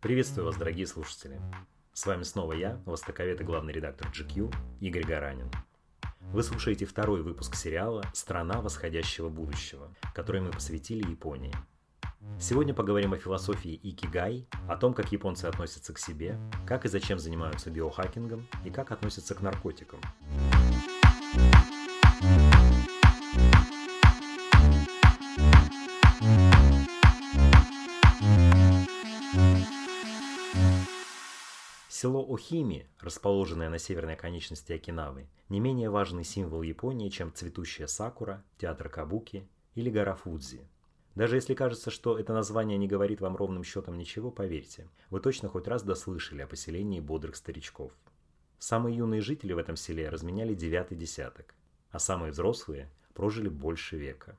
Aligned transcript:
Приветствую 0.00 0.46
вас, 0.46 0.56
дорогие 0.56 0.88
слушатели. 0.88 1.40
С 1.92 2.04
вами 2.06 2.24
снова 2.24 2.54
я, 2.54 2.80
востоковед 2.84 3.40
и 3.40 3.44
главный 3.44 3.72
редактор 3.72 4.08
GQ 4.08 4.52
Игорь 4.80 5.06
Гаранин. 5.06 5.48
Вы 6.32 6.42
слушаете 6.42 6.84
второй 6.84 7.22
выпуск 7.22 7.54
сериала 7.54 8.02
«Страна 8.12 8.60
восходящего 8.60 9.28
будущего», 9.28 9.94
который 10.16 10.40
мы 10.40 10.50
посвятили 10.50 11.08
Японии. 11.08 11.54
Сегодня 12.40 12.74
поговорим 12.74 13.12
о 13.12 13.18
философии 13.18 13.78
икигай, 13.84 14.48
о 14.68 14.76
том, 14.76 14.94
как 14.94 15.12
японцы 15.12 15.44
относятся 15.44 15.94
к 15.94 16.00
себе, 16.00 16.40
как 16.66 16.84
и 16.86 16.88
зачем 16.88 17.20
занимаются 17.20 17.70
биохакингом 17.70 18.48
и 18.64 18.70
как 18.70 18.90
относятся 18.90 19.36
к 19.36 19.42
наркотикам. 19.42 20.00
Село 32.00 32.24
Охими, 32.32 32.86
расположенное 33.00 33.68
на 33.68 33.80
северной 33.80 34.14
конечности 34.14 34.72
Окинавы, 34.72 35.26
не 35.48 35.58
менее 35.58 35.90
важный 35.90 36.22
символ 36.22 36.62
Японии, 36.62 37.08
чем 37.08 37.34
цветущая 37.34 37.88
сакура, 37.88 38.44
театр 38.56 38.88
Кабуки 38.88 39.48
или 39.74 39.90
гора 39.90 40.14
Фудзи. 40.14 40.60
Даже 41.16 41.34
если 41.34 41.54
кажется, 41.54 41.90
что 41.90 42.16
это 42.16 42.32
название 42.32 42.78
не 42.78 42.86
говорит 42.86 43.20
вам 43.20 43.34
ровным 43.34 43.64
счетом 43.64 43.98
ничего, 43.98 44.30
поверьте, 44.30 44.86
вы 45.10 45.18
точно 45.18 45.48
хоть 45.48 45.66
раз 45.66 45.82
дослышали 45.82 46.42
о 46.42 46.46
поселении 46.46 47.00
бодрых 47.00 47.34
старичков. 47.34 47.90
Самые 48.60 48.96
юные 48.96 49.20
жители 49.20 49.52
в 49.52 49.58
этом 49.58 49.74
селе 49.74 50.08
разменяли 50.08 50.54
девятый 50.54 50.96
десяток, 50.96 51.52
а 51.90 51.98
самые 51.98 52.30
взрослые 52.30 52.88
прожили 53.12 53.48
больше 53.48 53.96
века. 53.96 54.38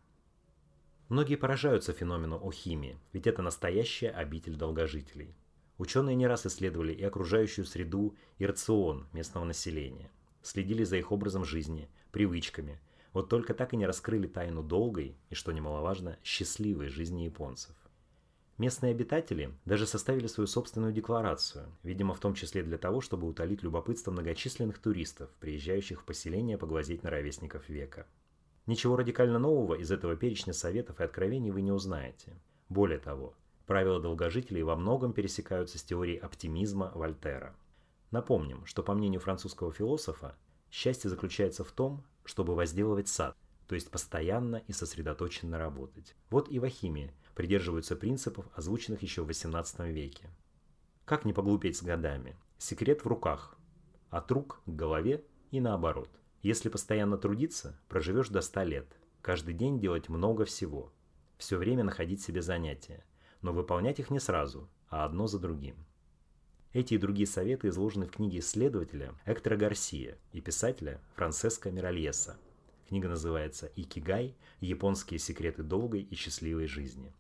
Многие 1.10 1.36
поражаются 1.36 1.92
феномену 1.92 2.40
Охими, 2.42 2.98
ведь 3.12 3.28
это 3.28 3.42
настоящая 3.42 4.12
обитель 4.12 4.56
долгожителей. 4.56 5.36
Ученые 5.80 6.18
не 6.18 6.28
раз 6.28 6.46
исследовали 6.46 6.92
и 6.92 7.04
окружающую 7.04 7.66
среду, 7.66 8.14
и 8.38 8.46
рацион 8.46 9.08
местного 9.14 9.46
населения. 9.46 10.12
Следили 10.42 10.84
за 10.84 10.98
их 10.98 11.14
образом 11.14 11.46
жизни, 11.46 11.90
привычками. 12.12 12.82
Вот 13.14 13.30
только 13.30 13.54
так 13.54 13.74
и 13.74 13.78
не 13.78 13.88
раскрыли 13.88 14.28
тайну 14.28 14.62
долгой 14.62 15.16
и, 15.30 15.36
что 15.36 15.54
немаловажно, 15.54 16.20
счастливой 16.22 16.90
жизни 16.90 17.24
японцев. 17.24 17.76
Местные 18.58 18.92
обитатели 18.92 19.54
даже 19.64 19.88
составили 19.88 20.28
свою 20.28 20.48
собственную 20.48 20.92
декларацию, 20.92 21.74
видимо, 21.84 22.14
в 22.14 22.20
том 22.20 22.34
числе 22.34 22.62
для 22.62 22.78
того, 22.78 23.00
чтобы 23.00 23.26
утолить 23.26 23.64
любопытство 23.64 24.12
многочисленных 24.12 24.80
туристов, 24.80 25.30
приезжающих 25.40 26.02
в 26.02 26.04
поселение 26.04 26.58
поглазеть 26.58 27.04
на 27.04 27.10
ровесников 27.10 27.70
века. 27.70 28.06
Ничего 28.66 28.98
радикально 28.98 29.40
нового 29.40 29.76
из 29.76 29.94
этого 29.94 30.18
перечня 30.18 30.52
советов 30.52 31.00
и 31.00 31.04
откровений 31.06 31.52
вы 31.52 31.62
не 31.62 31.72
узнаете. 31.72 32.34
Более 32.68 33.00
того, 33.00 33.34
Правила 33.70 34.00
долгожителей 34.00 34.64
во 34.64 34.76
многом 34.76 35.14
пересекаются 35.14 35.78
с 35.78 35.84
теорией 35.84 36.18
оптимизма 36.18 36.92
Вольтера. 36.96 37.56
Напомним, 38.10 38.66
что 38.66 38.82
по 38.82 38.96
мнению 38.96 39.22
французского 39.22 39.72
философа, 39.72 40.36
счастье 40.72 41.08
заключается 41.08 41.64
в 41.64 41.72
том, 41.72 42.04
чтобы 42.26 42.56
возделывать 42.56 43.10
сад, 43.10 43.38
то 43.68 43.76
есть 43.76 43.92
постоянно 43.92 44.64
и 44.68 44.72
сосредоточенно 44.72 45.60
работать. 45.60 46.16
Вот 46.32 46.50
и 46.50 46.58
в 46.58 46.64
Ахиме 46.64 47.14
придерживаются 47.36 47.96
принципов, 47.96 48.48
озвученных 48.56 49.04
еще 49.04 49.22
в 49.22 49.30
XVIII 49.30 49.92
веке. 49.92 50.32
Как 51.06 51.24
не 51.24 51.32
поглупеть 51.32 51.78
с 51.78 51.84
годами? 51.84 52.36
Секрет 52.58 53.06
в 53.06 53.08
руках. 53.08 53.56
От 54.10 54.32
рук 54.32 54.64
к 54.66 54.70
голове 54.70 55.24
и 55.52 55.62
наоборот. 55.62 56.10
Если 56.42 56.70
постоянно 56.70 57.20
трудиться, 57.20 57.80
проживешь 57.88 58.30
до 58.30 58.42
100 58.42 58.64
лет. 58.64 58.98
Каждый 59.22 59.54
день 59.54 59.80
делать 59.80 60.10
много 60.10 60.46
всего. 60.46 60.92
Все 61.38 61.56
время 61.56 61.84
находить 61.84 62.24
себе 62.24 62.42
занятия 62.42 63.06
но 63.42 63.54
выполнять 63.54 64.00
их 64.00 64.10
не 64.10 64.20
сразу, 64.20 64.70
а 64.90 65.06
одно 65.06 65.28
за 65.28 65.40
другим. 65.40 65.76
Эти 66.72 66.94
и 66.94 66.98
другие 66.98 67.26
советы 67.26 67.70
изложены 67.70 68.06
в 68.06 68.12
книге 68.12 68.40
исследователя 68.40 69.14
Эктора 69.26 69.58
Гарсия 69.58 70.18
и 70.34 70.42
писателя 70.42 71.02
Франциско 71.16 71.72
Миральеса. 71.72 72.38
Книга 72.88 73.08
называется 73.08 73.72
«Икигай. 73.76 74.36
Японские 74.60 75.20
секреты 75.20 75.64
долгой 75.64 76.02
и 76.02 76.16
счастливой 76.16 76.68
жизни». 76.68 77.14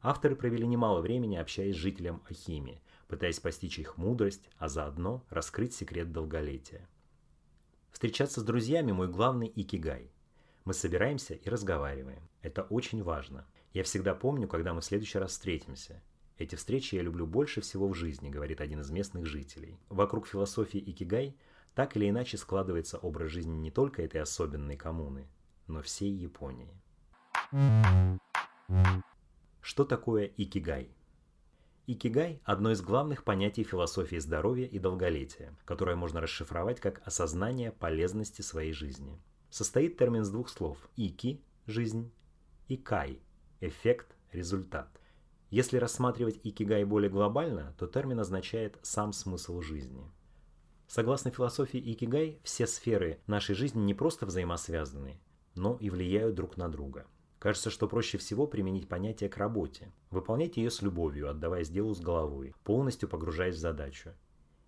Авторы 0.00 0.36
провели 0.36 0.66
немало 0.66 1.00
времени, 1.00 1.36
общаясь 1.36 1.76
с 1.76 1.78
жителям 1.78 2.22
Ахими, 2.28 2.80
пытаясь 3.08 3.40
постичь 3.40 3.78
их 3.78 3.96
мудрость, 3.96 4.48
а 4.58 4.68
заодно 4.68 5.24
раскрыть 5.30 5.74
секрет 5.74 6.12
долголетия. 6.12 6.86
Встречаться 7.90 8.40
с 8.40 8.44
друзьями– 8.44 8.92
мой 8.92 9.08
главный 9.08 9.50
икигай. 9.54 10.10
Мы 10.64 10.74
собираемся 10.74 11.34
и 11.34 11.48
разговариваем. 11.48 12.28
Это 12.42 12.62
очень 12.64 13.02
важно. 13.02 13.46
Я 13.74 13.82
всегда 13.82 14.14
помню, 14.14 14.46
когда 14.46 14.72
мы 14.72 14.80
в 14.80 14.84
следующий 14.84 15.18
раз 15.18 15.32
встретимся. 15.32 16.00
Эти 16.38 16.54
встречи 16.54 16.94
я 16.94 17.02
люблю 17.02 17.26
больше 17.26 17.60
всего 17.60 17.88
в 17.88 17.94
жизни, 17.94 18.30
говорит 18.30 18.60
один 18.60 18.80
из 18.80 18.90
местных 18.90 19.26
жителей. 19.26 19.80
Вокруг 19.88 20.28
философии 20.28 20.78
Икигай 20.78 21.36
так 21.74 21.96
или 21.96 22.08
иначе 22.08 22.36
складывается 22.36 22.98
образ 22.98 23.32
жизни 23.32 23.56
не 23.56 23.72
только 23.72 24.02
этой 24.02 24.20
особенной 24.20 24.76
коммуны, 24.76 25.26
но 25.66 25.82
всей 25.82 26.12
Японии. 26.12 26.70
Что 29.60 29.84
такое 29.84 30.30
икигай? 30.36 30.94
Икигай– 31.88 32.40
одно 32.44 32.70
из 32.70 32.80
главных 32.80 33.24
понятий 33.24 33.64
философии 33.64 34.18
здоровья 34.18 34.66
и 34.66 34.78
долголетия, 34.78 35.52
которое 35.64 35.96
можно 35.96 36.20
расшифровать 36.20 36.78
как 36.78 37.04
осознание 37.04 37.72
полезности 37.72 38.40
своей 38.40 38.72
жизни. 38.72 39.20
Состоит 39.50 39.98
термин 39.98 40.22
из 40.22 40.30
двух 40.30 40.48
слов– 40.48 40.78
ики– 40.96 41.42
жизнь 41.66 42.12
и 42.68 42.76
кай 42.76 43.18
эффект, 43.66 44.16
результат. 44.32 44.88
Если 45.50 45.78
рассматривать 45.78 46.40
икигай 46.42 46.84
более 46.84 47.10
глобально, 47.10 47.74
то 47.78 47.86
термин 47.86 48.20
означает 48.20 48.78
сам 48.82 49.12
смысл 49.12 49.60
жизни. 49.60 50.10
Согласно 50.86 51.30
философии 51.30 51.80
икигай, 51.80 52.40
все 52.42 52.66
сферы 52.66 53.20
нашей 53.26 53.54
жизни 53.54 53.80
не 53.80 53.94
просто 53.94 54.26
взаимосвязаны, 54.26 55.20
но 55.54 55.76
и 55.80 55.90
влияют 55.90 56.34
друг 56.34 56.56
на 56.56 56.68
друга. 56.68 57.06
Кажется, 57.38 57.68
что 57.68 57.88
проще 57.88 58.16
всего 58.16 58.46
применить 58.46 58.88
понятие 58.88 59.28
к 59.28 59.36
работе. 59.36 59.92
Выполнять 60.10 60.56
ее 60.56 60.70
с 60.70 60.80
любовью, 60.80 61.28
отдаваясь 61.28 61.68
делу 61.68 61.94
с 61.94 62.00
головой, 62.00 62.54
полностью 62.64 63.08
погружаясь 63.08 63.56
в 63.56 63.60
задачу. 63.60 64.12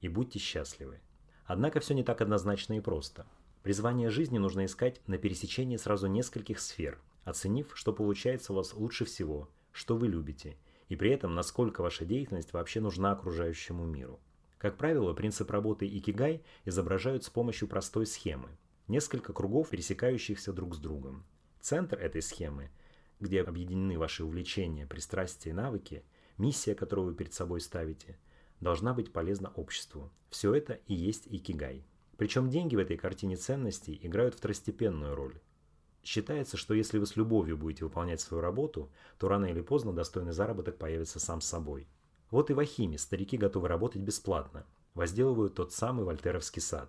И 0.00 0.08
будьте 0.08 0.38
счастливы. 0.38 1.00
Однако 1.46 1.80
все 1.80 1.94
не 1.94 2.02
так 2.02 2.20
однозначно 2.20 2.74
и 2.74 2.80
просто. 2.80 3.26
Призвание 3.62 4.10
жизни 4.10 4.38
нужно 4.38 4.66
искать 4.66 5.00
на 5.06 5.16
пересечении 5.16 5.76
сразу 5.76 6.06
нескольких 6.06 6.60
сфер, 6.60 7.00
оценив, 7.26 7.72
что 7.74 7.92
получается 7.92 8.52
у 8.52 8.56
вас 8.56 8.72
лучше 8.72 9.04
всего, 9.04 9.50
что 9.72 9.96
вы 9.96 10.08
любите, 10.08 10.56
и 10.88 10.96
при 10.96 11.10
этом 11.10 11.34
насколько 11.34 11.82
ваша 11.82 12.06
деятельность 12.06 12.52
вообще 12.52 12.80
нужна 12.80 13.12
окружающему 13.12 13.84
миру. 13.84 14.20
Как 14.56 14.78
правило, 14.78 15.12
принцип 15.12 15.50
работы 15.50 15.86
Икигай 15.86 16.42
изображают 16.64 17.24
с 17.24 17.28
помощью 17.28 17.68
простой 17.68 18.06
схемы. 18.06 18.48
Несколько 18.86 19.32
кругов, 19.32 19.70
пересекающихся 19.70 20.52
друг 20.52 20.76
с 20.76 20.78
другом. 20.78 21.26
Центр 21.60 21.98
этой 21.98 22.22
схемы, 22.22 22.70
где 23.18 23.42
объединены 23.42 23.98
ваши 23.98 24.24
увлечения, 24.24 24.86
пристрастия 24.86 25.50
и 25.50 25.52
навыки, 25.52 26.04
миссия, 26.38 26.76
которую 26.76 27.08
вы 27.08 27.14
перед 27.14 27.34
собой 27.34 27.60
ставите, 27.60 28.18
должна 28.60 28.94
быть 28.94 29.12
полезна 29.12 29.50
обществу. 29.56 30.12
Все 30.30 30.54
это 30.54 30.74
и 30.86 30.94
есть 30.94 31.26
Икигай. 31.26 31.84
Причем 32.16 32.48
деньги 32.48 32.76
в 32.76 32.78
этой 32.78 32.96
картине 32.96 33.36
ценностей 33.36 33.98
играют 34.00 34.36
второстепенную 34.36 35.16
роль. 35.16 35.40
Считается, 36.06 36.56
что 36.56 36.72
если 36.72 36.98
вы 36.98 37.06
с 37.06 37.16
любовью 37.16 37.56
будете 37.56 37.84
выполнять 37.84 38.20
свою 38.20 38.40
работу, 38.40 38.92
то 39.18 39.26
рано 39.26 39.46
или 39.46 39.60
поздно 39.60 39.92
достойный 39.92 40.32
заработок 40.32 40.78
появится 40.78 41.18
сам 41.18 41.40
собой. 41.40 41.88
Вот 42.30 42.48
и 42.48 42.54
в 42.54 42.60
Ахиме 42.60 42.96
старики 42.96 43.36
готовы 43.36 43.66
работать 43.66 44.02
бесплатно, 44.02 44.64
возделывают 44.94 45.56
тот 45.56 45.72
самый 45.72 46.04
вольтеровский 46.04 46.62
сад, 46.62 46.88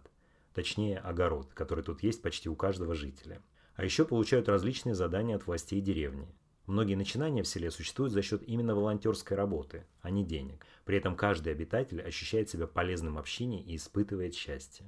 точнее 0.53 0.99
огород, 0.99 1.51
который 1.55 1.83
тут 1.83 2.03
есть 2.03 2.21
почти 2.21 2.47
у 2.47 2.55
каждого 2.55 2.93
жителя. 2.93 3.41
А 3.75 3.83
еще 3.83 4.05
получают 4.05 4.49
различные 4.49 4.93
задания 4.93 5.35
от 5.35 5.47
властей 5.47 5.81
деревни. 5.81 6.27
Многие 6.67 6.93
начинания 6.93 7.41
в 7.41 7.47
селе 7.47 7.71
существуют 7.71 8.13
за 8.13 8.21
счет 8.21 8.43
именно 8.43 8.75
волонтерской 8.75 9.35
работы, 9.35 9.87
а 10.01 10.11
не 10.11 10.23
денег. 10.23 10.63
При 10.85 10.95
этом 10.95 11.15
каждый 11.15 11.53
обитатель 11.53 12.03
ощущает 12.03 12.51
себя 12.51 12.67
полезным 12.67 13.15
в 13.15 13.17
общине 13.17 13.63
и 13.63 13.77
испытывает 13.77 14.35
счастье. 14.35 14.85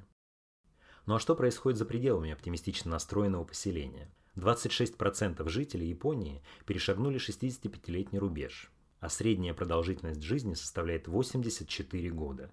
Ну 1.07 1.15
а 1.15 1.19
что 1.19 1.35
происходит 1.35 1.79
за 1.79 1.85
пределами 1.85 2.31
оптимистично 2.31 2.91
настроенного 2.91 3.43
поселения? 3.43 4.07
26% 4.39 5.47
жителей 5.49 5.89
Японии 5.89 6.41
перешагнули 6.65 7.19
65-летний 7.19 8.19
рубеж, 8.19 8.71
а 8.99 9.09
средняя 9.09 9.53
продолжительность 9.53 10.23
жизни 10.23 10.53
составляет 10.53 11.07
84 11.07 12.09
года. 12.09 12.51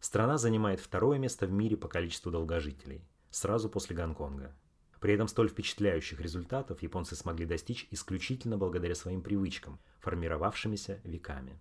Страна 0.00 0.38
занимает 0.38 0.80
второе 0.80 1.18
место 1.18 1.46
в 1.46 1.52
мире 1.52 1.76
по 1.76 1.88
количеству 1.88 2.30
долгожителей, 2.30 3.02
сразу 3.30 3.68
после 3.68 3.96
Гонконга. 3.96 4.54
При 5.00 5.14
этом 5.14 5.28
столь 5.28 5.48
впечатляющих 5.48 6.20
результатов 6.20 6.82
японцы 6.82 7.14
смогли 7.14 7.46
достичь 7.46 7.86
исключительно 7.90 8.56
благодаря 8.58 8.94
своим 8.94 9.22
привычкам, 9.22 9.78
формировавшимися 10.00 11.00
веками. 11.04 11.58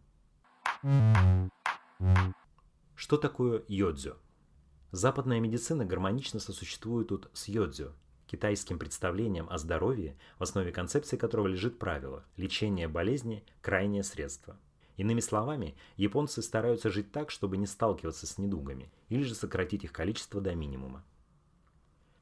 Что 2.95 3.17
такое 3.17 3.63
йодзё? 3.67 4.17
Западная 4.91 5.39
медицина 5.39 5.85
гармонично 5.85 6.39
сосуществует 6.39 7.09
тут 7.09 7.29
с 7.33 7.47
йодзё, 7.47 7.93
китайским 8.27 8.77
представлениям 8.77 9.47
о 9.49 9.57
здоровье, 9.57 10.15
в 10.37 10.43
основе 10.43 10.71
концепции 10.71 11.17
которого 11.17 11.47
лежит 11.47 11.79
правило– 11.79 12.23
лечение 12.37 12.87
болезни– 12.87 13.43
крайнее 13.61 14.03
средство. 14.03 14.57
Иными 14.97 15.19
словами, 15.19 15.75
японцы 15.95 16.41
стараются 16.41 16.89
жить 16.89 17.11
так, 17.11 17.31
чтобы 17.31 17.57
не 17.57 17.65
сталкиваться 17.65 18.27
с 18.27 18.37
недугами, 18.37 18.91
или 19.09 19.23
же 19.23 19.35
сократить 19.35 19.83
их 19.83 19.91
количество 19.91 20.41
до 20.41 20.53
минимума. 20.55 21.03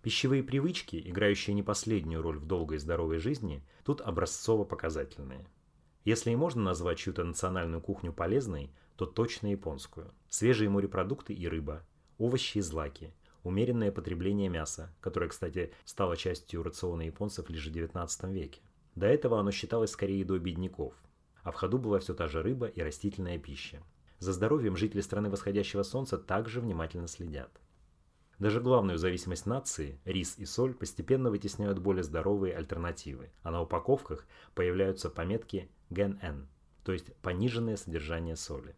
Пищевые 0.02 0.44
привычки, 0.44 1.02
играющие 1.04 1.56
не 1.56 1.64
последнюю 1.64 2.22
роль 2.22 2.38
в 2.38 2.46
долгой 2.46 2.78
и 2.78 2.80
здоровой 2.80 3.18
жизни, 3.18 3.64
тут 3.84 4.02
образцово-показательные. 4.02 5.48
Если 6.04 6.30
и 6.30 6.36
можно 6.36 6.62
назвать 6.62 7.00
чью-то 7.00 7.24
национальную 7.24 7.82
кухню 7.82 8.14
полезной, 8.14 8.72
то 8.98 9.08
точно 9.08 9.48
японскую. 9.48 10.14
Свежие 10.30 10.70
морепродукты 10.70 11.34
и 11.34 11.48
рыба, 11.48 11.84
овощи 12.20 12.60
и 12.60 12.62
злаки, 12.62 13.14
умеренное 13.46 13.92
потребление 13.92 14.50
мяса, 14.50 14.94
которое, 15.02 15.30
кстати, 15.30 15.72
стало 15.86 16.18
частью 16.18 16.64
рациона 16.64 17.04
японцев 17.04 17.50
лишь 17.50 17.68
в 17.68 17.72
XIX 17.72 18.32
веке. 18.32 18.62
До 18.96 19.06
этого 19.06 19.40
оно 19.40 19.52
считалось 19.52 19.92
скорее 19.92 20.20
едой 20.20 20.40
бедняков, 20.40 20.94
а 21.44 21.52
в 21.52 21.56
ходу 21.56 21.78
была 21.78 22.00
все 22.00 22.14
та 22.14 22.28
же 22.28 22.42
рыба 22.42 22.68
и 22.68 22.82
растительная 22.82 23.38
пища. 23.38 23.82
За 24.20 24.34
здоровьем 24.34 24.76
жители 24.76 25.02
страны 25.02 25.30
восходящего 25.30 25.84
солнца 25.84 26.18
также 26.18 26.62
внимательно 26.62 27.08
следят. 27.08 27.52
Даже 28.40 28.60
главную 28.60 28.98
зависимость 28.98 29.46
нации, 29.46 30.00
рис 30.04 30.36
и 30.38 30.46
соль, 30.46 30.74
постепенно 30.74 31.30
вытесняют 31.30 31.80
более 31.80 32.04
здоровые 32.04 32.56
альтернативы, 32.56 33.30
а 33.44 33.52
на 33.52 33.62
упаковках 33.62 34.26
появляются 34.56 35.10
пометки 35.10 35.70
ген-н, 35.90 36.48
то 36.84 36.92
есть 36.92 37.16
пониженное 37.18 37.78
содержание 37.78 38.36
соли. 38.36 38.76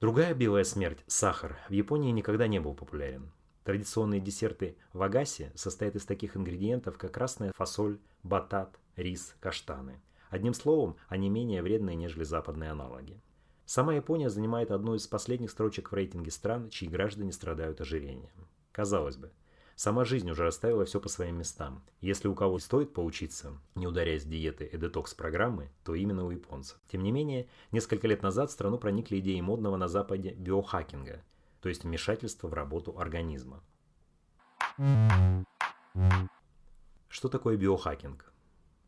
Другая 0.00 0.34
белая 0.34 0.64
смерть– 0.64 1.04
сахар– 1.06 1.56
в 1.68 1.72
Японии 1.72 2.10
никогда 2.10 2.46
не 2.46 2.58
был 2.58 2.74
популярен. 2.74 3.30
Традиционные 3.64 4.20
десерты 4.20 4.76
в 4.92 5.02
Агасе 5.02 5.52
состоят 5.54 5.94
из 5.94 6.04
таких 6.04 6.36
ингредиентов, 6.36 6.98
как 6.98 7.12
красная 7.12 7.52
фасоль, 7.56 7.98
батат, 8.24 8.78
рис, 8.96 9.36
каштаны. 9.40 10.00
Одним 10.30 10.54
словом, 10.54 10.96
они 11.08 11.28
менее 11.28 11.62
вредные, 11.62 11.94
нежели 11.94 12.24
западные 12.24 12.70
аналоги. 12.70 13.20
Сама 13.64 13.94
Япония 13.94 14.30
занимает 14.30 14.70
одну 14.70 14.96
из 14.96 15.06
последних 15.06 15.50
строчек 15.50 15.92
в 15.92 15.94
рейтинге 15.94 16.30
стран, 16.30 16.70
чьи 16.70 16.88
граждане 16.88 17.32
страдают 17.32 17.80
ожирением. 17.80 18.48
Казалось 18.72 19.16
бы, 19.16 19.30
сама 19.76 20.04
жизнь 20.04 20.28
уже 20.30 20.42
расставила 20.42 20.84
все 20.84 21.00
по 21.00 21.08
своим 21.08 21.38
местам. 21.38 21.84
Если 22.00 22.26
у 22.26 22.34
кого 22.34 22.58
стоит 22.58 22.92
поучиться, 22.92 23.52
не 23.76 23.86
ударяясь 23.86 24.24
диеты 24.24 24.64
и 24.64 24.76
детокс-программы, 24.76 25.70
то 25.84 25.94
именно 25.94 26.26
у 26.26 26.30
японцев. 26.30 26.78
Тем 26.88 27.02
не 27.02 27.12
менее, 27.12 27.48
несколько 27.70 28.08
лет 28.08 28.22
назад 28.22 28.50
в 28.50 28.52
страну 28.52 28.78
проникли 28.78 29.20
идеи 29.20 29.40
модного 29.40 29.76
на 29.76 29.86
Западе 29.86 30.32
биохакинга, 30.32 31.22
то 31.62 31.68
есть 31.68 31.84
вмешательство 31.84 32.48
в 32.48 32.54
работу 32.54 32.98
организма. 32.98 33.62
Что 37.08 37.28
такое 37.28 37.56
биохакинг? 37.56 38.32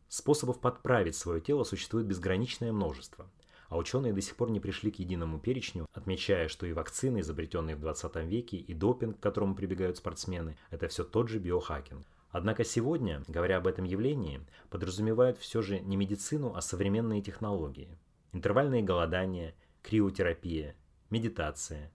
Способов 0.09 0.59
подправить 0.59 1.15
свое 1.15 1.41
тело 1.41 1.63
существует 1.63 2.05
безграничное 2.05 2.71
множество, 2.71 3.31
а 3.69 3.77
ученые 3.77 4.13
до 4.13 4.21
сих 4.21 4.35
пор 4.35 4.51
не 4.51 4.59
пришли 4.59 4.91
к 4.91 4.99
единому 4.99 5.39
перечню, 5.39 5.87
отмечая, 5.93 6.47
что 6.47 6.65
и 6.67 6.73
вакцины, 6.73 7.21
изобретенные 7.21 7.75
в 7.75 7.79
20 7.79 8.15
веке, 8.25 8.57
и 8.57 8.73
допинг, 8.73 9.19
к 9.19 9.23
которому 9.23 9.55
прибегают 9.55 9.97
спортсмены, 9.97 10.57
это 10.69 10.87
все 10.87 11.03
тот 11.03 11.29
же 11.29 11.39
биохакинг. 11.39 12.05
Однако 12.29 12.65
сегодня, 12.65 13.23
говоря 13.29 13.57
об 13.57 13.67
этом 13.67 13.85
явлении, 13.85 14.41
подразумевают 14.69 15.37
все 15.37 15.61
же 15.61 15.79
не 15.79 15.95
медицину, 15.95 16.53
а 16.55 16.61
современные 16.61 17.21
технологии. 17.21 17.97
Интервальные 18.33 18.83
голодания, 18.83 19.55
криотерапия, 19.81 20.75
медитация, 21.09 21.93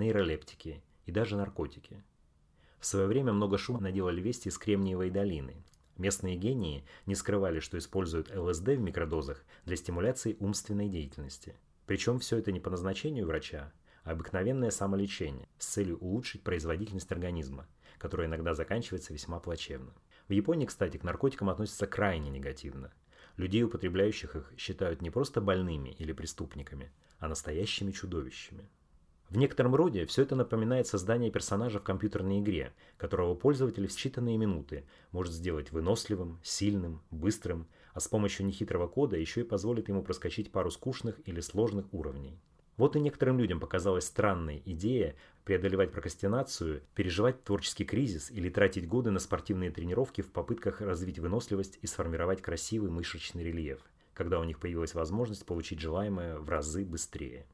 нейролептики 0.00 0.82
и 1.06 1.12
даже 1.12 1.36
наркотики. 1.36 2.02
В 2.80 2.86
свое 2.86 3.06
время 3.06 3.32
много 3.32 3.58
шума 3.58 3.80
наделали 3.80 4.20
вести 4.20 4.48
из 4.48 4.58
Кремниевой 4.58 5.10
долины. 5.10 5.62
Местные 5.98 6.36
гении 6.36 6.84
не 7.04 7.14
скрывали, 7.14 7.60
что 7.60 7.76
используют 7.76 8.34
ЛСД 8.34 8.68
в 8.68 8.80
микродозах 8.80 9.44
для 9.66 9.76
стимуляции 9.76 10.36
умственной 10.40 10.88
деятельности. 10.88 11.56
Причем 11.84 12.18
все 12.18 12.38
это 12.38 12.52
не 12.52 12.60
по 12.60 12.70
назначению 12.70 13.26
врача, 13.26 13.72
а 14.02 14.12
обыкновенное 14.12 14.70
самолечение 14.70 15.48
с 15.58 15.66
целью 15.66 15.98
улучшить 15.98 16.42
производительность 16.42 17.12
организма, 17.12 17.68
которая 17.98 18.28
иногда 18.28 18.54
заканчивается 18.54 19.12
весьма 19.12 19.40
плачевно. 19.40 19.92
В 20.26 20.32
Японии, 20.32 20.64
кстати, 20.64 20.96
к 20.96 21.04
наркотикам 21.04 21.50
относятся 21.50 21.86
крайне 21.86 22.30
негативно. 22.30 22.92
Людей, 23.36 23.62
употребляющих 23.62 24.36
их, 24.36 24.52
считают 24.56 25.02
не 25.02 25.10
просто 25.10 25.40
больными 25.42 25.90
или 25.90 26.12
преступниками, 26.12 26.90
а 27.18 27.28
настоящими 27.28 27.90
чудовищами. 27.90 28.70
В 29.30 29.36
некотором 29.36 29.76
роде 29.76 30.06
все 30.06 30.22
это 30.22 30.34
напоминает 30.34 30.88
создание 30.88 31.30
персонажа 31.30 31.78
в 31.78 31.84
компьютерной 31.84 32.40
игре, 32.40 32.72
которого 32.96 33.36
пользователь 33.36 33.86
в 33.86 33.90
считанные 33.92 34.36
минуты 34.36 34.84
может 35.12 35.32
сделать 35.32 35.70
выносливым, 35.70 36.40
сильным, 36.42 37.00
быстрым, 37.12 37.68
а 37.94 38.00
с 38.00 38.08
помощью 38.08 38.44
нехитрого 38.44 38.88
кода 38.88 39.16
еще 39.16 39.42
и 39.42 39.44
позволит 39.44 39.88
ему 39.88 40.02
проскочить 40.02 40.50
пару 40.50 40.72
скучных 40.72 41.20
или 41.26 41.38
сложных 41.38 41.94
уровней. 41.94 42.40
Вот 42.76 42.96
и 42.96 43.00
некоторым 43.00 43.38
людям 43.38 43.60
показалась 43.60 44.06
странной 44.06 44.62
идея 44.64 45.14
преодолевать 45.44 45.92
прокрастинацию, 45.92 46.82
переживать 46.96 47.44
творческий 47.44 47.84
кризис 47.84 48.32
или 48.32 48.48
тратить 48.48 48.88
годы 48.88 49.12
на 49.12 49.20
спортивные 49.20 49.70
тренировки 49.70 50.22
в 50.22 50.32
попытках 50.32 50.80
развить 50.80 51.20
выносливость 51.20 51.78
и 51.82 51.86
сформировать 51.86 52.42
красивый 52.42 52.90
мышечный 52.90 53.44
рельеф, 53.44 53.78
когда 54.12 54.40
у 54.40 54.44
них 54.44 54.58
появилась 54.58 54.94
возможность 54.94 55.46
получить 55.46 55.78
желаемое 55.78 56.40
в 56.40 56.48
разы 56.48 56.84
быстрее. 56.84 57.46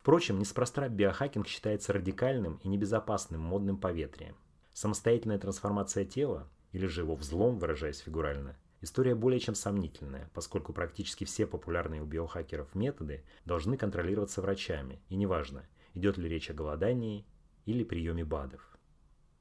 Впрочем, 0.00 0.38
неспроста 0.38 0.88
биохакинг 0.88 1.46
считается 1.46 1.92
радикальным 1.92 2.60
и 2.62 2.68
небезопасным 2.68 3.40
модным 3.40 3.76
поветрием. 3.76 4.36
Самостоятельная 4.72 5.38
трансформация 5.38 6.04
тела, 6.04 6.48
или 6.72 6.86
же 6.86 7.02
его 7.02 7.16
взлом, 7.16 7.58
выражаясь 7.58 7.98
фигурально, 7.98 8.56
история 8.80 9.14
более 9.14 9.40
чем 9.40 9.54
сомнительная, 9.54 10.30
поскольку 10.34 10.72
практически 10.72 11.24
все 11.24 11.46
популярные 11.46 12.02
у 12.02 12.06
биохакеров 12.06 12.74
методы 12.74 13.24
должны 13.44 13.76
контролироваться 13.76 14.40
врачами, 14.40 15.02
и 15.08 15.16
неважно, 15.16 15.66
идет 15.94 16.16
ли 16.16 16.28
речь 16.28 16.50
о 16.50 16.54
голодании 16.54 17.26
или 17.66 17.82
приеме 17.82 18.24
БАДов. 18.24 18.78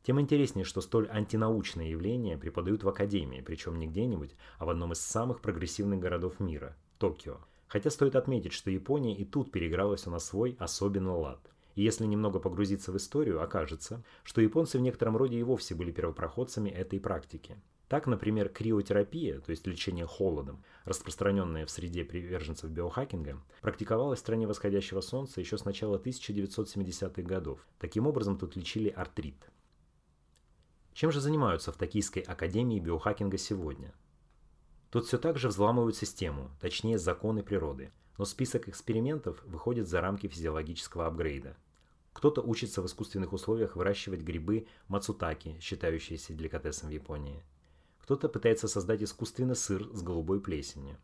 Тем 0.03 0.21
интереснее, 0.21 0.63
что 0.63 0.81
столь 0.81 1.09
антинаучные 1.09 1.91
явления 1.91 2.37
преподают 2.37 2.83
в 2.83 2.89
академии, 2.89 3.41
причем 3.41 3.77
не 3.77 3.87
где-нибудь, 3.87 4.35
а 4.57 4.65
в 4.65 4.69
одном 4.69 4.93
из 4.93 5.01
самых 5.01 5.41
прогрессивных 5.41 5.99
городов 5.99 6.39
мира– 6.39 6.75
Токио, 6.97 7.41
Хотя 7.67 7.89
стоит 7.89 8.15
отметить, 8.15 8.53
что 8.53 8.71
Япония 8.71 9.15
и 9.15 9.25
тут 9.25 9.51
переигралась 9.51 10.05
на 10.05 10.19
свой 10.19 10.55
особенный 10.59 11.11
лад. 11.11 11.39
И 11.75 11.83
если 11.83 12.05
немного 12.05 12.39
погрузиться 12.39 12.91
в 12.91 12.97
историю, 12.97 13.41
окажется, 13.41 14.03
что 14.23 14.41
японцы 14.41 14.79
в 14.79 14.81
некотором 14.81 15.15
роде 15.15 15.37
и 15.37 15.43
вовсе 15.43 15.75
были 15.75 15.91
первопроходцами 15.91 16.69
этой 16.69 16.99
практики. 16.99 17.57
Так, 17.87 18.05
например, 18.07 18.49
криотерапия, 18.49 19.39
то 19.39 19.51
есть 19.51 19.65
лечение 19.65 20.05
холодом, 20.05 20.63
распространенное 20.83 21.65
в 21.65 21.71
среде 21.71 22.03
приверженцев 22.03 22.69
биохакинга, 22.69 23.41
практиковалась 23.61 24.19
в 24.19 24.21
стране 24.23 24.45
восходящего 24.47 24.99
солнца 24.99 25.39
еще 25.39 25.57
с 25.57 25.63
начала 25.63 25.97
1970-х 25.97 27.21
годов. 27.21 27.65
Таким 27.79 28.07
образом, 28.07 28.37
тут 28.37 28.55
лечили 28.57 28.89
артрит. 28.89 29.49
Чем 30.93 31.11
же 31.11 31.21
занимаются 31.21 31.71
в 31.71 31.77
Токийской 31.77 32.23
академии 32.23 32.79
биохакинга 32.79 33.37
сегодня? 33.37 33.93
Тут 34.97 35.05
все 35.05 35.19
так 35.19 35.37
же 35.37 35.49
взламывают 35.49 35.95
систему, 35.95 36.49
точнее 36.59 36.97
законы 36.97 37.43
природы, 37.43 37.91
но 38.17 38.25
список 38.25 38.67
экспериментов 38.67 39.43
выходит 39.45 39.87
за 39.87 40.01
рамки 40.01 40.25
физиологического 40.25 41.05
апгрейда. 41.05 41.55
Кто-то 42.13 42.41
учится 42.41 42.81
в 42.81 42.87
искусственных 42.87 43.31
условиях 43.31 43.75
выращивать 43.75 44.21
грибы 44.21 44.65
мацутаки, 44.87 45.59
считающиеся 45.61 46.33
деликатесом 46.33 46.89
в 46.89 46.93
Японии. 46.93 47.43
Кто-то 47.99 48.27
пытается 48.27 48.67
создать 48.67 49.03
искусственный 49.03 49.55
сыр 49.55 49.87
с 49.93 50.01
голубой 50.01 50.41
плесенью. 50.41 50.97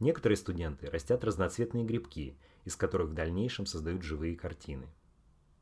Некоторые 0.00 0.36
студенты 0.36 0.90
растят 0.90 1.24
разноцветные 1.24 1.86
грибки, 1.86 2.36
из 2.66 2.76
которых 2.76 3.08
в 3.08 3.14
дальнейшем 3.14 3.64
создают 3.64 4.02
живые 4.02 4.36
картины. 4.36 4.86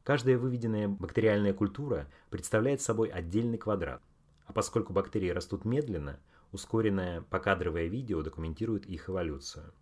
Каждая 0.02 0.36
выведенная 0.36 0.88
бактериальная 0.88 1.54
культура 1.54 2.08
представляет 2.28 2.82
собой 2.82 3.08
отдельный 3.08 3.56
квадрат, 3.56 4.02
а 4.46 4.52
поскольку 4.52 4.92
бактерии 4.92 5.28
растут 5.28 5.64
медленно, 5.64 6.18
Ускоренное 6.52 7.20
покадровое 7.22 7.86
видео 7.86 8.22
документирует 8.22 8.86
их 8.86 9.10
эволюцию. 9.10 9.72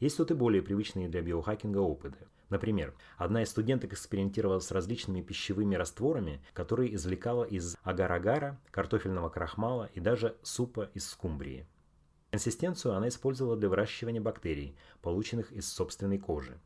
Есть 0.00 0.16
тут 0.16 0.30
и 0.30 0.34
более 0.34 0.62
привычные 0.62 1.08
для 1.08 1.22
биохакинга 1.22 1.78
опыты. 1.78 2.28
Например, 2.50 2.94
одна 3.16 3.42
из 3.42 3.50
студенток 3.50 3.92
экспериментировала 3.92 4.60
с 4.60 4.70
различными 4.70 5.22
пищевыми 5.22 5.74
растворами, 5.74 6.40
которые 6.54 6.94
извлекала 6.94 7.44
из 7.44 7.76
агар-агара, 7.82 8.60
картофельного 8.70 9.28
крахмала 9.28 9.90
и 9.94 10.00
даже 10.00 10.36
супа 10.42 10.90
из 10.94 11.08
скумбрии. 11.08 11.66
Консистенцию 12.30 12.94
она 12.94 13.08
использовала 13.08 13.56
для 13.56 13.68
выращивания 13.68 14.20
бактерий, 14.20 14.76
полученных 15.02 15.50
из 15.50 15.70
собственной 15.70 16.18
кожи. 16.18 16.60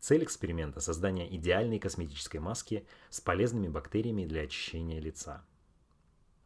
Цель 0.00 0.24
эксперимента– 0.24 0.80
создание 0.80 1.34
идеальной 1.36 1.78
косметической 1.78 2.40
маски 2.40 2.86
с 3.08 3.20
полезными 3.20 3.68
бактериями 3.68 4.24
для 4.24 4.42
очищения 4.42 5.00
лица. 5.00 5.44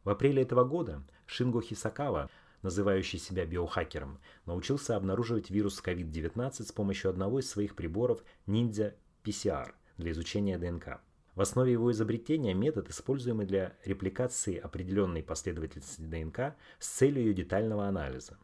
В 0.04 0.10
апреле 0.10 0.42
этого 0.42 0.64
года 0.64 1.02
Шинго 1.26 1.60
Хисакава, 1.60 2.30
называющий 2.62 3.18
себя 3.18 3.44
биохакером, 3.44 4.18
научился 4.46 4.96
обнаруживать 4.96 5.50
вирус 5.50 5.82
COVID-19 5.84 6.64
с 6.64 6.72
помощью 6.72 7.10
одного 7.10 7.40
из 7.40 7.50
своих 7.50 7.74
приборов 7.74 8.24
Ninja 8.46 8.94
PCR 9.24 9.74
для 9.98 10.12
изучения 10.12 10.58
ДНК. 10.58 11.00
В 11.34 11.42
основе 11.42 11.72
его 11.72 11.92
изобретения 11.92 12.54
метод, 12.54 12.88
используемый 12.88 13.44
для 13.44 13.76
репликации 13.84 14.56
определенной 14.56 15.22
последовательности 15.22 16.00
ДНК 16.00 16.56
с 16.78 16.88
целью 16.88 17.24
ее 17.24 17.34
детального 17.34 17.86
анализа. 17.86 18.38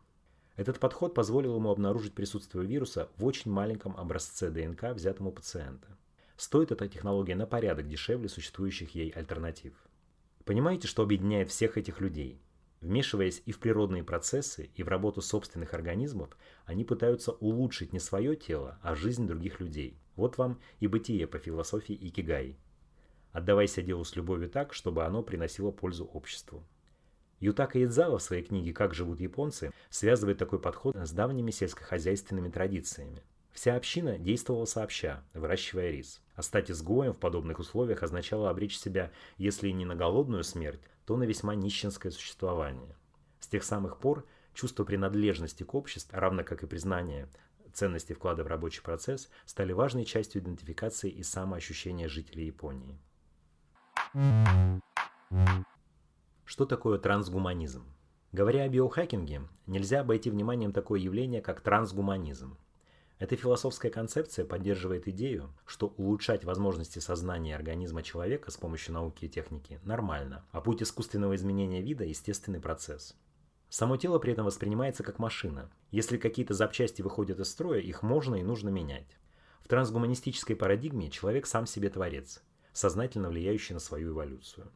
Этот 0.56 0.78
подход 0.78 1.14
позволил 1.14 1.56
ему 1.56 1.70
обнаружить 1.70 2.14
присутствие 2.14 2.66
вируса 2.66 3.08
в 3.16 3.24
очень 3.24 3.50
маленьком 3.50 3.96
образце 3.96 4.50
ДНК, 4.50 4.92
взятом 4.92 5.28
у 5.28 5.32
пациента. 5.32 5.88
Стоит 6.36 6.70
эта 6.70 6.86
технология 6.86 7.34
на 7.34 7.46
порядок 7.46 7.88
дешевле 7.88 8.28
существующих 8.28 8.94
ей 8.94 9.10
альтернатив. 9.10 9.72
Понимаете, 10.44 10.88
что 10.88 11.02
объединяет 11.02 11.48
всех 11.48 11.78
этих 11.78 12.00
людей? 12.00 12.42
Вмешиваясь 12.82 13.42
и 13.46 13.52
в 13.52 13.60
природные 13.60 14.02
процессы, 14.02 14.70
и 14.74 14.82
в 14.82 14.88
работу 14.88 15.22
собственных 15.22 15.72
организмов, 15.72 16.36
они 16.66 16.84
пытаются 16.84 17.30
улучшить 17.30 17.92
не 17.92 18.00
свое 18.00 18.34
тело, 18.34 18.80
а 18.82 18.96
жизнь 18.96 19.28
других 19.28 19.60
людей. 19.60 19.96
Вот 20.16 20.36
вам 20.36 20.60
и 20.80 20.88
бытие 20.88 21.28
по 21.28 21.38
философии 21.38 21.96
Икигай. 21.98 22.58
Отдавайся 23.30 23.82
делу 23.82 24.04
с 24.04 24.16
любовью 24.16 24.50
так, 24.50 24.74
чтобы 24.74 25.04
оно 25.04 25.22
приносило 25.22 25.70
пользу 25.70 26.06
обществу. 26.06 26.64
Ютака 27.38 27.82
Идзава 27.82 28.18
в 28.18 28.22
своей 28.22 28.42
книге 28.42 28.72
«Как 28.72 28.94
живут 28.94 29.20
японцы» 29.20 29.72
связывает 29.88 30.38
такой 30.38 30.58
подход 30.58 30.96
с 30.96 31.12
давними 31.12 31.52
сельскохозяйственными 31.52 32.50
традициями. 32.50 33.22
Вся 33.52 33.76
община 33.76 34.18
действовала 34.18 34.64
сообща, 34.64 35.22
выращивая 35.34 35.90
рис. 35.90 36.20
А 36.34 36.42
стать 36.42 36.70
изгоем 36.70 37.12
в 37.12 37.18
подобных 37.18 37.58
условиях 37.58 38.02
означало 38.02 38.48
обречь 38.48 38.78
себя, 38.78 39.12
если 39.36 39.68
не 39.68 39.84
на 39.84 39.94
голодную 39.94 40.44
смерть, 40.44 40.80
то 41.04 41.16
на 41.16 41.24
весьма 41.24 41.54
нищенское 41.54 42.10
существование. 42.10 42.96
С 43.40 43.48
тех 43.48 43.64
самых 43.64 43.98
пор 43.98 44.26
чувство 44.54 44.84
принадлежности 44.84 45.62
к 45.62 45.74
обществу, 45.74 46.18
равно 46.18 46.44
как 46.44 46.62
и 46.62 46.66
признание 46.66 47.28
ценности 47.72 48.12
вклада 48.12 48.44
в 48.44 48.46
рабочий 48.46 48.82
процесс, 48.82 49.30
стали 49.46 49.72
важной 49.72 50.04
частью 50.04 50.42
идентификации 50.42 51.10
и 51.10 51.22
самоощущения 51.22 52.08
жителей 52.08 52.46
Японии. 52.46 52.98
Что 56.44 56.66
такое 56.66 56.98
трансгуманизм? 56.98 57.84
Говоря 58.32 58.64
о 58.64 58.68
биохакинге, 58.68 59.42
нельзя 59.66 60.00
обойти 60.00 60.30
вниманием 60.30 60.72
такое 60.72 61.00
явление, 61.00 61.42
как 61.42 61.60
трансгуманизм. 61.60 62.56
Эта 63.22 63.36
философская 63.36 63.88
концепция 63.88 64.44
поддерживает 64.44 65.06
идею, 65.06 65.54
что 65.64 65.94
улучшать 65.96 66.42
возможности 66.42 66.98
сознания 66.98 67.54
организма 67.54 68.02
человека 68.02 68.50
с 68.50 68.56
помощью 68.56 68.94
науки 68.94 69.26
и 69.26 69.28
техники 69.28 69.78
нормально, 69.84 70.44
а 70.50 70.60
путь 70.60 70.82
искусственного 70.82 71.36
изменения 71.36 71.82
вида– 71.82 72.02
естественный 72.04 72.58
процесс. 72.58 73.14
Само 73.68 73.96
тело 73.96 74.18
при 74.18 74.32
этом 74.32 74.46
воспринимается 74.46 75.04
как 75.04 75.20
машина. 75.20 75.70
Если 75.92 76.16
какие-то 76.16 76.54
запчасти 76.54 77.00
выходят 77.00 77.38
из 77.38 77.48
строя, 77.48 77.78
их 77.78 78.02
можно 78.02 78.34
и 78.34 78.42
нужно 78.42 78.70
менять. 78.70 79.16
В 79.60 79.68
трансгуманистической 79.68 80.56
парадигме 80.56 81.08
человек 81.08 81.46
сам 81.46 81.64
себе 81.66 81.90
творец, 81.90 82.42
сознательно 82.72 83.28
влияющий 83.28 83.74
на 83.74 83.78
свою 83.78 84.14
эволюцию. 84.14 84.68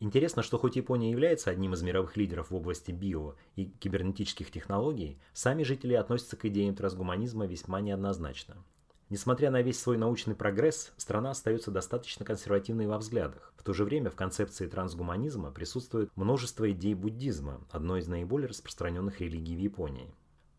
Интересно, 0.00 0.44
что 0.44 0.58
хоть 0.58 0.76
Япония 0.76 1.10
является 1.10 1.50
одним 1.50 1.74
из 1.74 1.82
мировых 1.82 2.16
лидеров 2.16 2.50
в 2.50 2.54
области 2.54 2.92
био 2.92 3.34
и 3.56 3.64
кибернетических 3.64 4.48
технологий, 4.52 5.18
сами 5.32 5.64
жители 5.64 5.94
относятся 5.94 6.36
к 6.36 6.44
идеям 6.44 6.76
трансгуманизма 6.76 7.46
весьма 7.46 7.80
неоднозначно. 7.80 8.64
Несмотря 9.10 9.50
на 9.50 9.60
весь 9.60 9.80
свой 9.80 9.96
научный 9.96 10.36
прогресс, 10.36 10.92
страна 10.98 11.32
остается 11.32 11.72
достаточно 11.72 12.24
консервативной 12.24 12.86
во 12.86 12.98
взглядах. 12.98 13.52
В 13.56 13.64
то 13.64 13.72
же 13.72 13.84
время 13.84 14.10
в 14.10 14.14
концепции 14.14 14.68
трансгуманизма 14.68 15.50
присутствует 15.50 16.14
множество 16.14 16.70
идей 16.70 16.94
буддизма, 16.94 17.60
одной 17.70 18.00
из 18.00 18.06
наиболее 18.06 18.48
распространенных 18.48 19.20
религий 19.20 19.56
в 19.56 19.60
Японии. 19.60 20.14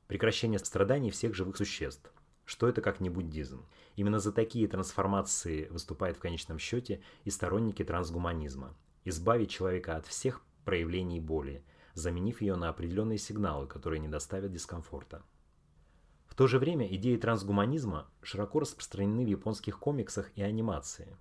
Прекращение 0.08 0.60
страданий 0.60 1.12
всех 1.12 1.34
живых 1.34 1.56
существ. 1.56 2.12
Что 2.44 2.68
это 2.68 2.82
как 2.82 3.00
не 3.00 3.10
буддизм? 3.10 3.64
Именно 3.96 4.20
за 4.20 4.34
такие 4.34 4.68
трансформации 4.68 5.68
выступают 5.68 6.18
в 6.18 6.22
конечном 6.22 6.58
счете 6.60 7.02
и 7.24 7.30
сторонники 7.30 7.86
трансгуманизма 7.86 8.76
избавить 9.10 9.50
человека 9.50 9.96
от 9.96 10.06
всех 10.06 10.42
проявлений 10.66 11.20
боли, 11.20 11.64
заменив 11.94 12.42
ее 12.42 12.56
на 12.56 12.70
определенные 12.70 13.18
сигналы, 13.18 13.68
которые 13.68 14.00
не 14.00 14.08
доставят 14.08 14.52
дискомфорта. 14.52 15.24
В 16.28 16.36
то 16.36 16.48
же 16.48 16.60
время 16.60 16.88
идеи 16.96 17.18
трансгуманизма 17.18 18.10
широко 18.22 18.60
распространены 18.62 19.26
в 19.26 19.28
японских 19.28 19.80
комиксах 19.80 20.32
и 20.36 20.42
анимации. 20.42 21.18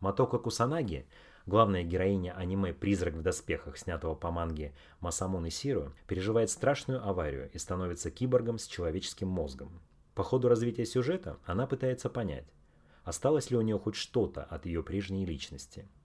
Матока 0.00 0.38
Кусанаги, 0.38 1.08
главная 1.46 1.82
героиня 1.82 2.36
аниме 2.36 2.72
«Призрак 2.74 3.14
в 3.14 3.22
доспехах», 3.22 3.78
снятого 3.78 4.14
по 4.14 4.30
манге 4.30 4.74
Масамуны 5.00 5.50
Сиру, 5.50 5.92
переживает 6.06 6.50
страшную 6.50 7.06
аварию 7.06 7.50
и 7.52 7.58
становится 7.58 8.10
киборгом 8.10 8.58
с 8.58 8.66
человеческим 8.66 9.28
мозгом. 9.28 9.80
По 10.14 10.22
ходу 10.22 10.48
развития 10.48 10.84
сюжета 10.84 11.38
она 11.44 11.66
пытается 11.66 12.08
понять, 12.08 12.52
осталось 13.02 13.50
ли 13.50 13.56
у 13.56 13.62
нее 13.62 13.78
хоть 13.78 13.96
что-то 13.96 14.44
от 14.44 14.66
ее 14.66 14.82
прежней 14.82 15.24
личности– 15.24 15.88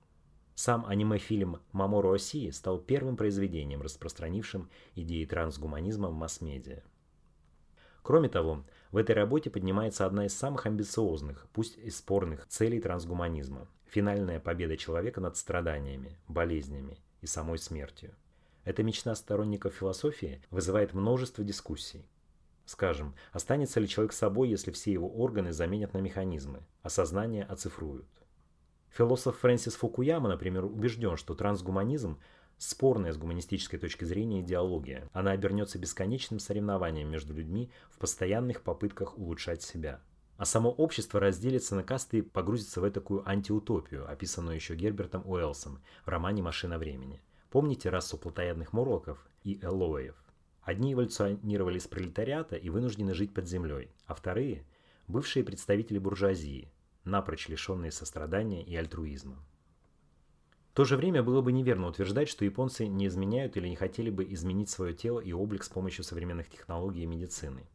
сам 0.59 0.85
аниме-фильм 0.85 1.61
«Мамору 1.71 2.11
Оси» 2.11 2.51
стал 2.51 2.79
первым 2.79 3.15
произведением, 3.15 3.81
распространившим 3.81 4.69
идеи 4.93 5.23
трансгуманизма 5.23 6.09
в 6.09 6.13
масс-медиа. 6.13 6.83
Кроме 8.01 8.27
того, 8.27 8.65
в 8.91 8.97
этой 8.97 9.15
работе 9.15 9.49
поднимается 9.49 10.05
одна 10.05 10.25
из 10.25 10.35
самых 10.35 10.65
амбициозных, 10.65 11.47
пусть 11.53 11.77
и 11.77 11.89
спорных, 11.89 12.45
целей 12.47 12.81
трансгуманизма– 12.81 13.69
финальная 13.85 14.41
победа 14.41 14.75
человека 14.75 15.21
над 15.21 15.37
страданиями, 15.37 16.17
болезнями 16.27 16.97
и 17.21 17.25
самой 17.25 17.57
смертью. 17.57 18.13
Эта 18.65 18.83
мечта 18.83 19.15
сторонников 19.15 19.75
философии 19.75 20.41
вызывает 20.51 20.93
множество 20.93 21.41
дискуссий. 21.41 22.05
Скажем, 22.65 23.15
останется 23.31 23.79
ли 23.79 23.87
человек 23.87 24.11
собой, 24.11 24.49
если 24.49 24.71
все 24.71 24.91
его 24.91 25.07
органы 25.07 25.53
заменят 25.53 25.93
на 25.93 25.99
механизмы, 25.99 26.65
а 26.81 26.89
сознание 26.89 27.45
оцифруют? 27.45 28.18
Философ 28.91 29.37
Фрэнсис 29.39 29.75
Фукуяма, 29.75 30.29
например, 30.29 30.65
убежден, 30.65 31.17
что 31.17 31.35
трансгуманизм– 31.35 32.19
спорная 32.59 33.13
с 33.13 33.17
гуманистической 33.17 33.79
точки 33.79 34.03
зрения 34.03 34.41
идеология. 34.41 35.09
Она 35.13 35.31
обернется 35.31 35.79
бесконечным 35.79 36.39
соревнованием 36.39 37.09
между 37.09 37.33
людьми 37.33 37.71
в 37.89 37.97
постоянных 37.97 38.61
попытках 38.61 39.17
улучшать 39.17 39.61
себя. 39.61 40.01
А 40.37 40.45
само 40.45 40.69
общество 40.71 41.19
разделится 41.19 41.75
на 41.75 41.83
касты 41.83 42.19
и 42.19 42.21
погрузится 42.21 42.81
в 42.81 42.91
такую 42.91 43.27
антиутопию, 43.27 44.09
описанную 44.09 44.55
еще 44.55 44.75
Гербертом 44.75 45.23
Уэллсом 45.25 45.81
в 46.05 46.09
романе 46.09 46.43
«Машина 46.43 46.77
времени». 46.77 47.21
Помните 47.49 47.89
расу 47.89 48.17
плотоядных 48.17 48.73
мурлоков 48.73 49.25
и 49.43 49.59
эллоев? 49.61 50.15
Одни 50.61 50.93
эволюционировали 50.93 51.77
из 51.77 51.87
пролетариата 51.87 52.55
и 52.55 52.69
вынуждены 52.69 53.13
жить 53.13 53.33
под 53.33 53.47
землей, 53.47 53.89
а 54.05 54.13
вторые– 54.13 54.65
бывшие 55.07 55.43
представители 55.43 55.97
буржуазии, 55.97 56.71
напрочь 57.03 57.47
лишенные 57.47 57.91
сострадания 57.91 58.63
и 58.63 58.75
альтруизма. 58.75 59.37
В 60.71 60.75
то 60.75 60.85
же 60.85 60.97
время 60.97 61.23
было 61.23 61.41
бы 61.41 61.51
неверно 61.51 61.87
утверждать, 61.87 62.29
что 62.29 62.45
японцы 62.45 62.87
не 62.87 63.07
изменяют 63.07 63.57
или 63.57 63.67
не 63.67 63.75
хотели 63.75 64.09
бы 64.09 64.23
изменить 64.33 64.69
свое 64.69 64.93
тело 64.93 65.19
и 65.19 65.33
облик 65.33 65.63
с 65.63 65.69
помощью 65.69 66.03
современных 66.03 66.49
технологий 66.49 67.03
и 67.03 67.07
медицины. 67.07 67.67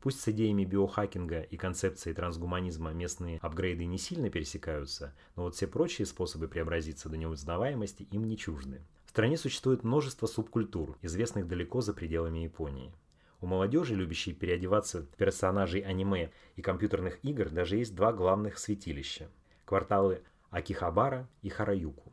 Пусть 0.00 0.20
с 0.20 0.28
идеями 0.28 0.64
биохакинга 0.64 1.40
и 1.40 1.56
концепцией 1.56 2.14
трансгуманизма 2.14 2.92
местные 2.92 3.38
апгрейды 3.38 3.84
не 3.86 3.98
сильно 3.98 4.30
пересекаются, 4.30 5.12
но 5.34 5.42
вот 5.42 5.56
все 5.56 5.66
прочие 5.66 6.06
способы 6.06 6.46
преобразиться 6.46 7.08
до 7.08 7.16
неузнаваемости 7.16 8.04
им 8.12 8.24
не 8.24 8.38
чужды. 8.38 8.80
В 9.04 9.10
стране 9.10 9.36
существует 9.36 9.82
множество 9.82 10.26
субкультур, 10.26 10.96
известных 11.02 11.48
далеко 11.48 11.80
за 11.80 11.92
пределами 11.92 12.38
Японии. 12.38 12.92
У 13.40 13.46
молодежи, 13.46 13.94
любящей 13.94 14.32
переодеваться 14.32 15.06
персонажей 15.18 15.80
аниме 15.80 16.30
и 16.56 16.62
компьютерных 16.62 17.22
игр, 17.22 17.50
даже 17.50 17.76
есть 17.76 17.94
два 17.94 18.12
главных 18.12 18.58
святилища– 18.58 19.28
кварталы 19.66 20.22
Акихабара 20.50 21.28
и 21.42 21.50
Хараюку. 21.50 22.12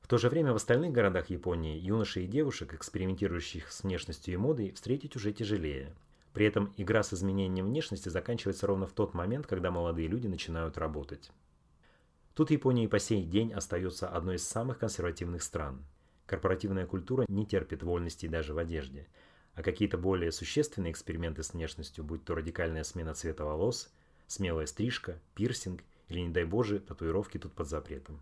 В 0.00 0.08
то 0.08 0.16
же 0.16 0.30
время 0.30 0.52
в 0.52 0.56
остальных 0.56 0.92
городах 0.92 1.28
Японии 1.28 1.78
юношей 1.78 2.24
и 2.24 2.28
девушек, 2.28 2.72
экспериментирующих 2.72 3.70
с 3.70 3.82
внешностью 3.82 4.34
и 4.34 4.36
модой, 4.38 4.72
встретить 4.72 5.16
уже 5.16 5.32
тяжелее. 5.32 5.94
При 6.32 6.46
этом 6.46 6.72
игра 6.78 7.02
с 7.02 7.12
изменением 7.12 7.66
внешности 7.66 8.08
заканчивается 8.08 8.66
ровно 8.66 8.86
в 8.86 8.92
тот 8.92 9.12
момент, 9.12 9.46
когда 9.46 9.70
молодые 9.70 10.08
люди 10.08 10.28
начинают 10.28 10.78
работать. 10.78 11.30
Тут 12.34 12.50
Япония 12.50 12.84
и 12.84 12.88
по 12.88 12.98
сей 12.98 13.22
день 13.24 13.52
остается 13.52 14.08
одной 14.08 14.36
из 14.36 14.48
самых 14.48 14.78
консервативных 14.78 15.42
стран. 15.42 15.84
Корпоративная 16.24 16.86
культура 16.86 17.26
не 17.28 17.44
терпит 17.44 17.82
вольностей 17.82 18.28
даже 18.28 18.54
в 18.54 18.58
одежде– 18.58 19.06
а 19.54 19.62
какие-то 19.62 19.98
более 19.98 20.32
существенные 20.32 20.92
эксперименты 20.92 21.42
с 21.42 21.52
внешностью, 21.52 22.04
будь 22.04 22.24
то 22.24 22.34
радикальная 22.34 22.84
смена 22.84 23.14
цвета 23.14 23.44
волос, 23.44 23.92
смелая 24.26 24.66
стрижка, 24.66 25.20
пирсинг 25.34 25.82
или, 26.08 26.20
не 26.20 26.30
дай 26.30 26.44
боже, 26.44 26.80
татуировки 26.80 27.38
тут 27.38 27.52
под 27.52 27.68
запретом. 27.68 28.20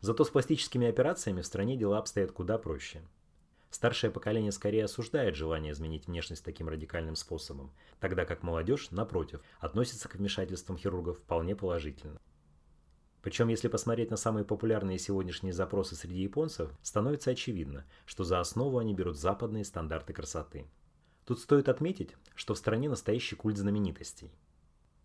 Зато 0.00 0.24
с 0.24 0.30
пластическими 0.30 0.88
операциями 0.88 1.40
в 1.40 1.46
стране 1.46 1.76
дела 1.76 1.98
обстоят 1.98 2.32
куда 2.32 2.58
проще. 2.58 3.02
Старшее 3.70 4.10
поколение 4.10 4.52
скорее 4.52 4.84
осуждает 4.84 5.34
желание 5.34 5.72
изменить 5.72 6.06
внешность 6.06 6.44
таким 6.44 6.68
радикальным 6.68 7.16
способом, 7.16 7.72
тогда 8.00 8.24
как 8.24 8.42
молодежь, 8.42 8.90
напротив, 8.90 9.40
относится 9.58 10.08
к 10.08 10.14
вмешательствам 10.14 10.78
хирургов 10.78 11.18
вполне 11.18 11.56
положительно. 11.56 12.18
Причем, 13.26 13.48
если 13.48 13.66
посмотреть 13.66 14.12
на 14.12 14.16
самые 14.16 14.44
популярные 14.44 15.00
сегодняшние 15.00 15.52
запросы 15.52 15.96
среди 15.96 16.22
японцев, 16.22 16.70
становится 16.80 17.32
очевидно, 17.32 17.84
что 18.04 18.22
за 18.22 18.38
основу 18.38 18.78
они 18.78 18.94
берут 18.94 19.18
западные 19.18 19.64
стандарты 19.64 20.12
красоты. 20.12 20.64
Тут 21.24 21.40
стоит 21.40 21.68
отметить, 21.68 22.14
что 22.36 22.54
в 22.54 22.58
стране 22.58 22.88
настоящий 22.88 23.34
культ 23.34 23.56
знаменитостей. 23.56 24.30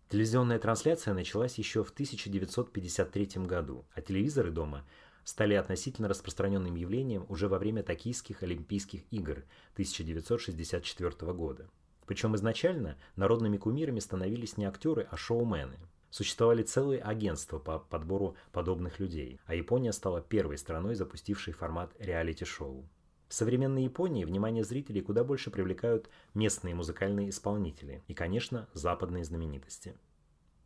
Телевизионная 0.08 0.60
трансляция 0.60 1.14
началась 1.14 1.58
еще 1.58 1.82
в 1.82 1.90
1953 1.90 3.44
году, 3.44 3.84
а 3.92 4.00
телевизоры 4.00 4.52
дома 4.52 4.86
стали 5.24 5.54
относительно 5.54 6.06
распространенным 6.06 6.76
явлением 6.76 7.26
уже 7.28 7.48
во 7.48 7.58
время 7.58 7.82
Токийских 7.82 8.44
Олимпийских 8.44 9.02
игр 9.10 9.42
1964 9.72 11.32
года. 11.32 11.68
Причем 12.06 12.36
изначально 12.36 12.96
народными 13.16 13.56
кумирами 13.56 13.98
становились 13.98 14.56
не 14.58 14.64
актеры, 14.64 15.08
а 15.10 15.16
шоумены. 15.16 15.76
Существовали 16.12 16.62
целые 16.62 17.00
агентства 17.00 17.58
по 17.58 17.78
подбору 17.78 18.36
подобных 18.52 19.00
людей, 19.00 19.40
а 19.46 19.54
Япония 19.54 19.92
стала 19.92 20.20
первой 20.20 20.58
страной, 20.58 20.94
запустившей 20.94 21.54
формат 21.54 21.90
реалити-шоу. 21.98 22.86
В 23.28 23.32
современной 23.32 23.84
Японии 23.84 24.26
внимание 24.26 24.62
зрителей 24.62 25.00
куда 25.00 25.24
больше 25.24 25.50
привлекают 25.50 26.10
местные 26.34 26.74
музыкальные 26.74 27.30
исполнители 27.30 28.02
и, 28.08 28.12
конечно, 28.12 28.68
западные 28.74 29.24
знаменитости. 29.24 29.96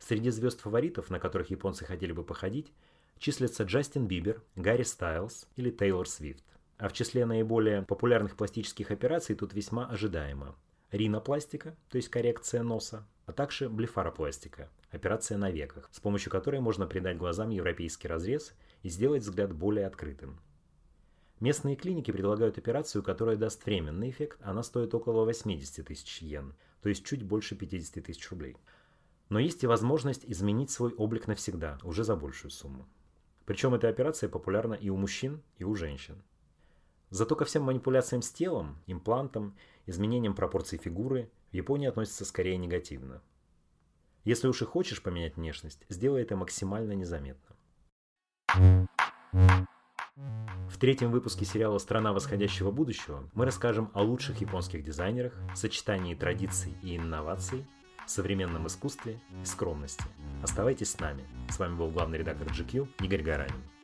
Среди 0.01 0.31
звезд-фаворитов, 0.31 1.11
на 1.11 1.21
которых 1.21 1.49
японцы 1.49 1.85
хотели 1.85 2.11
бы 2.11 2.25
походить, 2.25 2.73
числятся 3.17 3.63
Джастин 3.63 4.09
Бибер, 4.09 4.43
Гарри 4.57 4.83
Стайлз 4.83 5.47
или 5.55 5.71
Тейлор 5.71 6.09
Свифт. 6.09 6.43
А 6.77 6.89
в 6.89 6.93
числе 6.93 7.25
наиболее 7.25 7.83
популярных 7.83 8.35
пластических 8.37 8.91
операций 8.91 9.37
тут 9.37 9.55
весьма 9.55 9.87
ожидаемо. 9.87 10.57
Ринопластика, 10.91 11.77
то 11.89 11.99
есть 11.99 12.09
коррекция 12.09 12.65
носа, 12.65 13.07
а 13.27 13.33
также 13.33 13.69
блефаропластика, 13.69 14.71
операция 14.91 15.37
на 15.37 15.51
веках, 15.51 15.89
с 15.93 16.01
помощью 16.01 16.31
которой 16.31 16.61
можно 16.61 16.87
придать 16.87 17.19
глазам 17.19 17.51
европейский 17.51 18.09
разрез 18.09 18.55
и 18.83 18.89
сделать 18.89 19.23
взгляд 19.23 19.53
более 19.53 19.87
открытым. 19.87 20.41
Местные 21.41 21.77
клиники 21.77 22.13
предлагают 22.13 22.57
операцию, 22.57 23.03
которая 23.03 23.37
даст 23.37 23.67
временный 23.67 24.11
эффект, 24.11 24.39
она 24.43 24.63
стоит 24.63 24.95
около 24.95 25.25
80 25.25 25.85
тысяч 25.87 26.23
йен, 26.23 26.55
то 26.81 26.89
есть 26.89 27.05
чуть 27.05 27.25
больше 27.25 27.57
50 27.57 28.03
тысяч 28.05 28.31
рублей. 28.31 28.57
Но 29.29 29.41
есть 29.41 29.63
и 29.65 29.67
возможность 29.67 30.25
изменить 30.25 30.71
свой 30.71 30.95
облик 30.95 31.27
навсегда, 31.27 31.79
уже 31.83 32.05
за 32.05 32.17
большую 32.17 32.53
сумму. 32.53 32.89
Причем 33.45 33.75
эта 33.75 33.89
операция 33.89 34.29
популярна 34.29 34.75
и 34.75 34.89
у 34.89 34.97
мужчин, 34.97 35.43
и 35.59 35.65
у 35.65 35.75
женщин. 35.75 36.23
Зато 37.17 37.35
ко 37.35 37.47
всем 37.47 37.63
манипуляциям 37.63 38.21
с 38.21 38.31
телом, 38.31 38.77
имплантам, 38.87 39.57
изменением 39.87 40.35
пропорций 40.35 40.79
фигуры 40.79 41.31
в 41.51 41.55
Японии 41.55 41.89
относятся 41.89 42.27
скорее 42.27 42.59
негативно. 42.59 43.23
Если 44.25 44.49
уж 44.49 44.61
и 44.61 44.67
хочешь 44.67 45.03
поменять 45.03 45.37
внешность, 45.37 45.87
сделай 45.89 46.21
это 46.21 46.37
максимально 46.37 46.93
незаметно. 46.93 47.57
В 50.15 50.79
третьем 50.79 51.11
выпуске 51.11 51.47
сериала 51.47 51.79
«Страна 51.79 52.13
восходящего 52.13 52.71
будущего» 52.71 53.27
мы 53.33 53.47
расскажем 53.47 53.91
о 53.95 54.03
лучших 54.03 54.43
японских 54.43 54.85
дизайнерах, 54.85 55.33
сочетании 55.55 56.15
традиций 56.15 56.75
и 56.83 56.99
инноваций, 56.99 57.65
современном 58.07 58.67
искусстве 58.67 59.19
и 59.43 59.47
скромности. 59.47 60.05
Оставайтесь 60.43 60.91
с 60.91 61.01
нами. 61.01 61.25
С 61.49 61.59
вами 61.59 61.77
был 61.77 61.89
главный 61.89 62.19
редактор 62.19 62.49
GQ 62.49 62.87
Игорь 63.01 63.23
Гаранин. 63.23 63.76